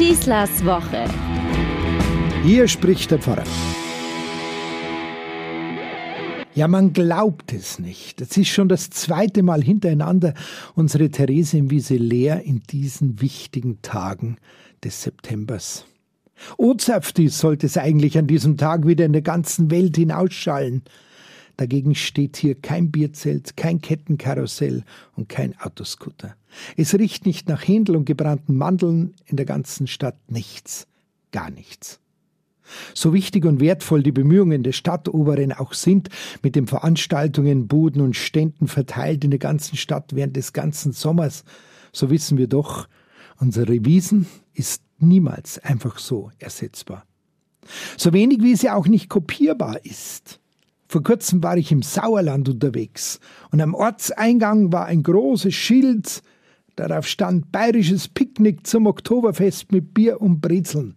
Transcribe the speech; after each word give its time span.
Schießlers 0.00 0.64
Woche. 0.64 1.04
Hier 2.42 2.66
spricht 2.68 3.10
der 3.10 3.18
Pfarrer. 3.18 3.44
Ja, 6.54 6.68
man 6.68 6.94
glaubt 6.94 7.52
es 7.52 7.78
nicht. 7.78 8.22
Es 8.22 8.34
ist 8.38 8.48
schon 8.48 8.70
das 8.70 8.88
zweite 8.88 9.42
Mal 9.42 9.62
hintereinander 9.62 10.32
unsere 10.74 11.10
Therese 11.10 11.58
im 11.58 11.68
leer 11.68 12.40
in 12.44 12.62
diesen 12.62 13.20
wichtigen 13.20 13.82
Tagen 13.82 14.38
des 14.82 15.02
Septembers. 15.02 15.84
Ozapfti 16.56 17.28
sollte 17.28 17.66
es 17.66 17.76
eigentlich 17.76 18.16
an 18.16 18.26
diesem 18.26 18.56
Tag 18.56 18.86
wieder 18.86 19.04
in 19.04 19.12
der 19.12 19.20
ganzen 19.20 19.70
Welt 19.70 19.96
hinausschallen. 19.96 20.82
Dagegen 21.60 21.94
steht 21.94 22.38
hier 22.38 22.54
kein 22.54 22.90
Bierzelt, 22.90 23.54
kein 23.54 23.82
Kettenkarussell 23.82 24.82
und 25.14 25.28
kein 25.28 25.60
Autoscooter. 25.60 26.34
Es 26.78 26.94
riecht 26.94 27.26
nicht 27.26 27.50
nach 27.50 27.68
Händel 27.68 27.96
und 27.96 28.06
gebrannten 28.06 28.56
Mandeln, 28.56 29.12
in 29.26 29.36
der 29.36 29.44
ganzen 29.44 29.86
Stadt 29.86 30.16
nichts, 30.30 30.86
gar 31.32 31.50
nichts. 31.50 32.00
So 32.94 33.12
wichtig 33.12 33.44
und 33.44 33.60
wertvoll 33.60 34.02
die 34.02 34.10
Bemühungen 34.10 34.62
der 34.62 34.72
Stadtoberen 34.72 35.52
auch 35.52 35.74
sind, 35.74 36.08
mit 36.42 36.56
den 36.56 36.66
Veranstaltungen, 36.66 37.68
Buden 37.68 38.00
und 38.00 38.16
Ständen 38.16 38.66
verteilt 38.66 39.22
in 39.22 39.30
der 39.30 39.38
ganzen 39.38 39.76
Stadt 39.76 40.14
während 40.16 40.36
des 40.36 40.54
ganzen 40.54 40.92
Sommers, 40.92 41.44
so 41.92 42.08
wissen 42.08 42.38
wir 42.38 42.48
doch, 42.48 42.88
unsere 43.38 43.84
Wiesen 43.84 44.24
ist 44.54 44.82
niemals 44.98 45.58
einfach 45.58 45.98
so 45.98 46.30
ersetzbar. 46.38 47.04
So 47.98 48.14
wenig 48.14 48.42
wie 48.42 48.56
sie 48.56 48.70
auch 48.70 48.86
nicht 48.86 49.10
kopierbar 49.10 49.84
ist. 49.84 50.40
Vor 50.90 51.04
kurzem 51.04 51.40
war 51.40 51.56
ich 51.56 51.70
im 51.70 51.82
Sauerland 51.82 52.48
unterwegs 52.48 53.20
und 53.52 53.60
am 53.60 53.74
Ortseingang 53.74 54.72
war 54.72 54.86
ein 54.86 55.04
großes 55.04 55.54
Schild, 55.54 56.20
darauf 56.74 57.06
stand 57.06 57.52
bayerisches 57.52 58.08
Picknick 58.08 58.66
zum 58.66 58.88
Oktoberfest 58.88 59.70
mit 59.70 59.94
Bier 59.94 60.20
und 60.20 60.40
Brezeln. 60.40 60.96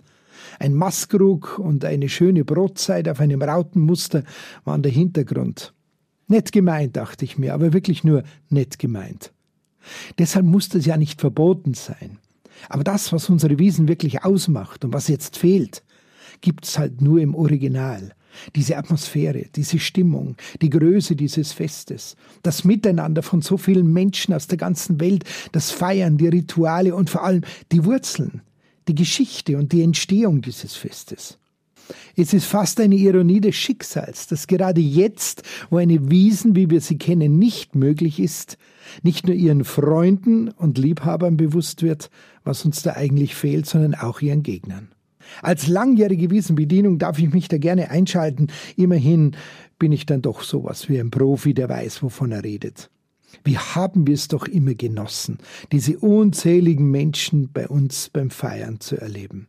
Ein 0.58 0.74
Maskrug 0.74 1.60
und 1.60 1.86
eine 1.86 2.10
schöne 2.10 2.44
Brotzeit 2.44 3.08
auf 3.08 3.20
einem 3.20 3.44
Rautenmuster 3.44 4.24
waren 4.66 4.82
der 4.82 4.92
Hintergrund. 4.92 5.76
Nett 6.28 6.52
gemeint, 6.52 6.98
dachte 6.98 7.24
ich 7.24 7.38
mir, 7.38 7.54
aber 7.54 7.72
wirklich 7.72 8.04
nur 8.04 8.24
nett 8.50 8.80
gemeint. 8.80 9.32
Deshalb 10.18 10.48
musste 10.48 10.80
es 10.80 10.88
ja 10.88 10.98
nicht 10.98 11.22
verboten 11.22 11.76
sein. 11.76 12.18
Aber 12.68 12.84
das, 12.84 13.14
was 13.14 13.30
unsere 13.30 13.60
Wiesen 13.60 13.88
wirklich 13.88 14.24
ausmacht 14.24 14.86
und 14.86 14.92
was 14.92 15.08
jetzt 15.08 15.38
fehlt, 15.38 15.84
gibt's 16.42 16.80
halt 16.80 17.00
nur 17.00 17.20
im 17.20 17.36
Original. 17.36 18.16
Diese 18.56 18.78
Atmosphäre, 18.78 19.46
diese 19.56 19.80
Stimmung, 19.80 20.36
die 20.62 20.70
Größe 20.70 21.16
dieses 21.16 21.54
Festes, 21.54 22.16
das 22.42 22.64
Miteinander 22.64 23.24
von 23.24 23.42
so 23.42 23.58
vielen 23.58 23.92
Menschen 23.92 24.34
aus 24.34 24.48
der 24.48 24.58
ganzen 24.58 25.00
Welt, 25.00 25.24
das 25.52 25.72
Feiern, 25.72 26.18
die 26.18 26.28
Rituale 26.28 26.96
und 26.96 27.10
vor 27.10 27.24
allem 27.24 27.44
die 27.72 27.86
Wurzeln, 27.86 28.42
die 28.88 28.96
Geschichte 28.96 29.58
und 29.58 29.72
die 29.72 29.82
Entstehung 29.82 30.42
dieses 30.42 30.76
Festes. 30.76 31.38
Es 32.16 32.34
ist 32.34 32.46
fast 32.46 32.80
eine 32.80 32.96
Ironie 32.96 33.42
des 33.42 33.56
Schicksals, 33.56 34.28
dass 34.28 34.48
gerade 34.48 34.82
jetzt, 34.82 35.44
wo 35.70 35.78
eine 35.78 36.10
Wiesen, 36.10 36.56
wie 36.56 36.70
wir 36.70 36.82
sie 36.82 36.98
kennen, 36.98 37.40
nicht 37.40 37.76
möglich 37.76 38.20
ist, 38.20 38.58
nicht 39.02 39.28
nur 39.28 39.36
ihren 39.36 39.64
Freunden 39.64 40.50
und 40.50 40.78
Liebhabern 40.78 41.38
bewusst 41.38 41.82
wird, 41.82 42.10
was 42.44 42.66
uns 42.66 42.84
da 42.84 42.94
eigentlich 42.94 43.36
fehlt, 43.36 43.66
sondern 43.66 43.96
auch 43.96 44.22
ihren 44.22 44.44
Gegnern. 44.44 44.93
Als 45.42 45.68
langjährige 45.68 46.30
Wiesenbedienung 46.30 46.98
darf 46.98 47.20
ich 47.20 47.32
mich 47.34 47.48
da 47.48 47.58
gerne 47.58 47.92
einschalten. 47.92 48.48
Immerhin 48.76 49.36
bin 49.80 49.92
ich 49.92 50.06
dann 50.06 50.22
doch 50.22 50.42
sowas 50.42 50.90
wie 50.90 51.00
ein 51.00 51.12
Profi, 51.12 51.54
der 51.54 51.70
weiß, 51.70 52.04
wovon 52.04 52.32
er 52.32 52.44
redet. 52.44 52.90
Wie 53.44 53.58
haben 53.58 54.08
wir 54.08 54.14
es 54.14 54.28
doch 54.28 54.48
immer 54.48 54.76
genossen, 54.76 55.40
diese 55.72 55.98
unzähligen 55.98 56.90
Menschen 56.92 57.52
bei 57.52 57.68
uns 57.68 58.10
beim 58.10 58.30
Feiern 58.30 58.80
zu 58.80 58.98
erleben. 58.98 59.48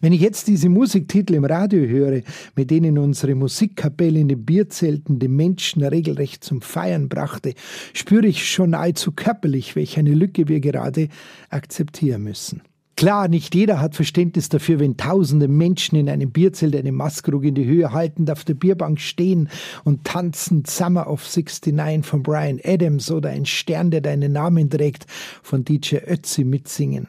Wenn 0.00 0.12
ich 0.12 0.20
jetzt 0.20 0.48
diese 0.48 0.68
Musiktitel 0.68 1.34
im 1.34 1.44
Radio 1.44 1.86
höre, 1.86 2.22
mit 2.56 2.70
denen 2.70 2.98
unsere 2.98 3.34
Musikkapelle 3.34 4.20
in 4.20 4.28
den 4.28 4.44
Bierzelten 4.44 5.18
die 5.18 5.28
Menschen 5.28 5.82
regelrecht 5.82 6.44
zum 6.44 6.60
Feiern 6.60 7.08
brachte, 7.08 7.54
spüre 7.94 8.26
ich 8.26 8.48
schon 8.50 8.70
nahezu 8.70 9.12
körperlich, 9.12 9.74
welch 9.74 9.98
eine 9.98 10.14
Lücke 10.14 10.48
wir 10.48 10.60
gerade 10.60 11.08
akzeptieren 11.48 12.22
müssen. 12.22 12.62
Klar, 13.02 13.26
nicht 13.26 13.56
jeder 13.56 13.80
hat 13.80 13.96
Verständnis 13.96 14.48
dafür, 14.48 14.78
wenn 14.78 14.96
tausende 14.96 15.48
Menschen 15.48 15.96
in 15.96 16.08
einem 16.08 16.30
Bierzelt 16.30 16.76
eine 16.76 16.92
Maskrug 16.92 17.42
in 17.42 17.56
die 17.56 17.64
Höhe 17.64 17.90
haltend 17.90 18.30
auf 18.30 18.44
der 18.44 18.54
Bierbank 18.54 19.00
stehen 19.00 19.48
und 19.82 20.04
tanzen 20.04 20.64
Summer 20.64 21.08
of 21.08 21.24
69 21.24 22.06
von 22.06 22.22
Brian 22.22 22.60
Adams 22.62 23.10
oder 23.10 23.30
ein 23.30 23.44
Stern, 23.44 23.90
der 23.90 24.02
deinen 24.02 24.30
Namen 24.30 24.70
trägt, 24.70 25.06
von 25.42 25.64
DJ 25.64 25.96
Ötzi 25.96 26.44
mitsingen. 26.44 27.08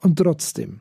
Und 0.00 0.18
trotzdem, 0.18 0.80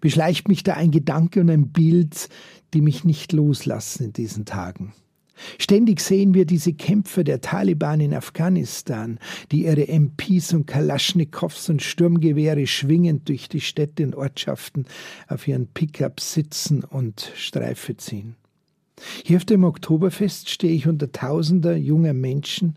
beschleicht 0.00 0.48
mich 0.48 0.64
da 0.64 0.74
ein 0.74 0.90
Gedanke 0.90 1.42
und 1.42 1.50
ein 1.50 1.68
Bild, 1.68 2.28
die 2.74 2.80
mich 2.80 3.04
nicht 3.04 3.32
loslassen 3.32 4.06
in 4.06 4.12
diesen 4.12 4.44
Tagen. 4.44 4.92
Ständig 5.58 6.00
sehen 6.00 6.34
wir 6.34 6.44
diese 6.44 6.72
Kämpfer 6.72 7.24
der 7.24 7.40
Taliban 7.40 8.00
in 8.00 8.14
Afghanistan, 8.14 9.18
die 9.50 9.64
ihre 9.64 9.86
MPs 9.88 10.52
und 10.52 10.66
Kalaschnikows 10.66 11.68
und 11.68 11.82
Sturmgewehre 11.82 12.66
schwingend 12.66 13.28
durch 13.28 13.48
die 13.48 13.60
Städte 13.60 14.04
und 14.04 14.14
Ortschaften 14.14 14.86
auf 15.28 15.46
ihren 15.48 15.66
Pickups 15.66 16.34
sitzen 16.34 16.84
und 16.84 17.32
Streife 17.34 17.96
ziehen. 17.96 18.36
Hier 19.24 19.38
auf 19.38 19.44
dem 19.44 19.64
Oktoberfest 19.64 20.50
stehe 20.50 20.72
ich 20.72 20.86
unter 20.86 21.10
tausender 21.10 21.76
junger 21.76 22.12
Menschen, 22.12 22.76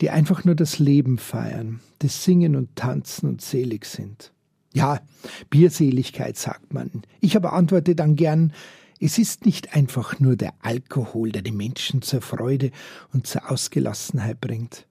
die 0.00 0.10
einfach 0.10 0.44
nur 0.44 0.54
das 0.54 0.78
Leben 0.78 1.18
feiern, 1.18 1.80
das 1.98 2.24
Singen 2.24 2.54
und 2.54 2.76
Tanzen 2.76 3.28
und 3.28 3.40
selig 3.40 3.86
sind. 3.86 4.32
Ja, 4.74 5.00
Bierseligkeit 5.48 6.36
sagt 6.36 6.74
man. 6.74 7.02
Ich 7.20 7.34
aber 7.34 7.54
antworte 7.54 7.94
dann 7.94 8.14
gern, 8.14 8.52
es 9.00 9.18
ist 9.18 9.44
nicht 9.44 9.74
einfach 9.74 10.20
nur 10.20 10.36
der 10.36 10.54
Alkohol, 10.60 11.32
der 11.32 11.42
die 11.42 11.52
Menschen 11.52 12.02
zur 12.02 12.20
Freude 12.22 12.70
und 13.12 13.26
zur 13.26 13.50
Ausgelassenheit 13.50 14.40
bringt. 14.40 14.86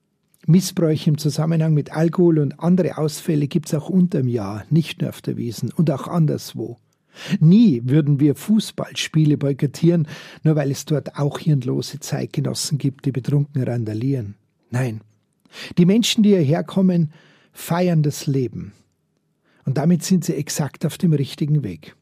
Missbräuche 0.47 1.09
im 1.09 1.17
Zusammenhang 1.17 1.73
mit 1.73 1.91
Alkohol 1.91 2.39
und 2.39 2.59
andere 2.59 2.97
Ausfälle 2.97 3.47
gibt's 3.47 3.73
auch 3.73 3.89
unterm 3.89 4.27
Jahr, 4.27 4.63
nicht 4.69 5.01
nur 5.01 5.09
auf 5.09 5.21
der 5.21 5.37
Wiesen 5.37 5.71
und 5.71 5.89
auch 5.89 6.07
anderswo. 6.07 6.77
Nie 7.39 7.81
würden 7.85 8.19
wir 8.19 8.35
Fußballspiele 8.35 9.37
boykottieren, 9.37 10.07
nur 10.43 10.55
weil 10.55 10.69
es 10.69 10.85
dort 10.85 11.17
auch 11.17 11.39
hirnlose 11.39 11.99
Zeitgenossen 11.99 12.77
gibt, 12.77 13.05
die 13.05 13.11
betrunken 13.11 13.63
randalieren. 13.63 14.35
Nein, 14.69 15.01
die 15.77 15.85
Menschen, 15.85 16.23
die 16.23 16.29
hierher 16.29 16.63
kommen, 16.63 17.11
feiern 17.53 18.03
das 18.03 18.27
Leben, 18.27 18.73
und 19.65 19.77
damit 19.77 20.03
sind 20.03 20.25
sie 20.25 20.35
exakt 20.35 20.85
auf 20.85 20.97
dem 20.97 21.13
richtigen 21.13 21.63
Weg. 21.63 21.95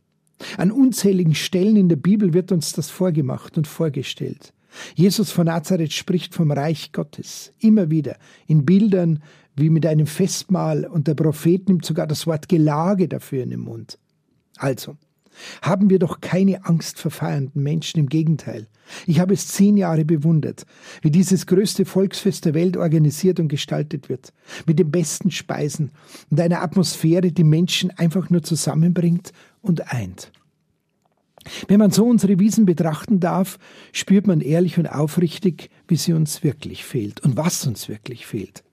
An 0.58 0.72
unzähligen 0.72 1.36
Stellen 1.36 1.76
in 1.76 1.90
der 1.90 1.96
Bibel 1.96 2.34
wird 2.34 2.52
uns 2.52 2.74
das 2.74 2.90
vorgemacht 2.90 3.58
und 3.58 3.68
vorgestellt. 3.68 4.54
Jesus 4.96 5.32
von 5.32 5.46
Nazareth 5.46 5.94
spricht 5.94 6.34
vom 6.34 6.52
Reich 6.52 6.92
Gottes 6.92 7.52
immer 7.60 7.90
wieder 7.90 8.18
in 8.48 8.66
Bildern 8.66 9.22
wie 9.56 9.70
mit 9.70 9.86
einem 9.86 10.08
Festmahl 10.08 10.86
und 10.86 11.08
der 11.08 11.14
Prophet 11.14 11.68
nimmt 11.70 11.86
sogar 11.86 12.08
das 12.08 12.26
Wort 12.26 12.50
Gelage 12.50 13.08
dafür 13.08 13.44
in 13.44 13.52
den 13.52 13.60
Mund. 13.60 14.00
Also, 14.58 14.98
haben 15.62 15.90
wir 15.90 16.00
doch 16.00 16.22
keine 16.22 16.66
Angst 16.66 17.00
vor 17.00 17.12
feiernden 17.12 17.64
Menschen, 17.64 18.00
im 18.00 18.10
Gegenteil. 18.10 18.68
Ich 19.06 19.20
habe 19.20 19.34
es 19.34 19.48
zehn 19.48 19.78
Jahre 19.78 20.06
bewundert, 20.06 20.66
wie 21.02 21.12
dieses 21.12 21.46
größte 21.46 21.86
Volksfest 21.86 22.46
der 22.46 22.54
Welt 22.54 22.78
organisiert 22.78 23.40
und 23.40 23.48
gestaltet 23.48 24.10
wird, 24.10 24.34
mit 24.66 24.80
den 24.80 24.92
besten 24.92 25.32
Speisen 25.32 25.92
und 26.30 26.40
einer 26.40 26.62
Atmosphäre, 26.62 27.32
die 27.32 27.44
Menschen 27.44 27.92
einfach 27.92 28.30
nur 28.30 28.44
zusammenbringt 28.44 29.32
und 29.62 29.92
eint. 29.94 30.32
Wenn 31.68 31.80
man 31.80 31.92
so 31.92 32.06
unsere 32.06 32.40
Wiesen 32.40 32.66
betrachten 32.66 33.20
darf, 33.20 33.60
spürt 33.92 34.28
man 34.28 34.42
ehrlich 34.42 34.78
und 34.78 34.88
aufrichtig, 34.88 35.70
wie 35.88 35.98
sie 35.98 36.14
uns 36.14 36.44
wirklich 36.44 36.86
fehlt 36.86 37.20
und 37.22 37.36
was 37.38 37.66
uns 37.68 37.90
wirklich 37.90 38.26
fehlt. 38.26 38.64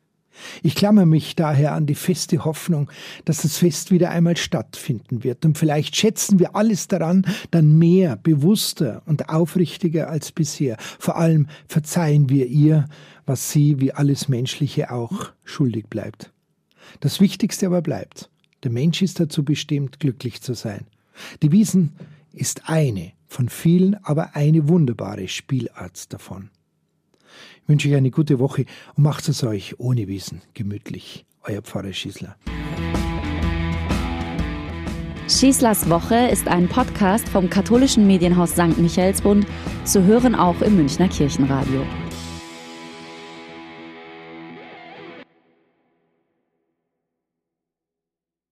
Ich 0.63 0.75
klammer 0.75 1.07
mich 1.07 1.37
daher 1.37 1.73
an 1.73 1.87
die 1.87 1.95
feste 1.95 2.45
Hoffnung, 2.45 2.91
dass 3.25 3.43
das 3.43 3.59
Fest 3.59 3.91
wieder 3.91 4.11
einmal 4.11 4.37
stattfinden 4.37 5.25
wird. 5.25 5.45
Und 5.45 5.59
vielleicht 5.59 5.97
schätzen 5.97 6.39
wir 6.39 6.57
alles 6.57 6.89
daran 6.89 7.27
dann 7.51 7.79
mehr, 7.79 8.17
bewusster 8.17 9.03
und 9.07 9.29
aufrichtiger 9.29 10.09
als 10.09 10.33
bisher. 10.33 10.77
Vor 10.99 11.17
allem 11.17 11.49
verzeihen 11.69 12.29
wir 12.29 12.47
ihr, 12.47 12.87
was 13.27 13.51
sie 13.51 13.81
wie 13.81 13.93
alles 13.93 14.29
Menschliche 14.29 14.91
auch 14.91 15.33
schuldig 15.45 15.87
bleibt. 15.89 16.33
Das 17.01 17.21
Wichtigste 17.21 17.67
aber 17.67 17.83
bleibt. 17.83 18.31
Der 18.65 18.71
Mensch 18.71 19.03
ist 19.03 19.21
dazu 19.21 19.45
bestimmt, 19.45 20.01
glücklich 20.01 20.43
zu 20.43 20.55
sein. 20.55 20.87
Die 21.43 21.53
Wiesen 21.53 21.93
ist 22.33 22.69
eine 22.69 23.13
von 23.27 23.49
vielen, 23.49 23.95
aber 24.05 24.35
eine 24.35 24.69
wunderbare 24.69 25.29
Spielart 25.29 26.13
davon 26.13 26.51
wünsche 27.67 27.89
ich 27.89 27.95
eine 27.95 28.11
gute 28.11 28.39
Woche 28.39 28.65
und 28.97 29.05
macht 29.05 29.29
es 29.29 29.43
euch 29.45 29.79
ohne 29.79 30.09
Wissen 30.09 30.43
gemütlich. 30.55 31.25
Euer 31.43 31.63
Pfarrer 31.63 31.93
Schießler. 31.93 32.37
Schießlers 35.29 35.89
Woche 35.89 36.27
ist 36.27 36.49
ein 36.49 36.69
Podcast 36.69 37.29
vom 37.29 37.49
katholischen 37.49 38.07
Medienhaus 38.07 38.51
St. 38.53 38.77
Michaelsbund, 38.79 39.47
zu 39.85 40.03
hören 40.03 40.35
auch 40.35 40.61
im 40.61 40.77
Münchner 40.77 41.09
Kirchenradio. 41.09 41.83